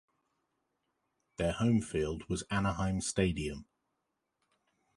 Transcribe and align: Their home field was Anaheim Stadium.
Their 1.37 1.51
home 1.51 1.79
field 1.79 2.27
was 2.27 2.43
Anaheim 2.49 3.01
Stadium. 3.01 3.67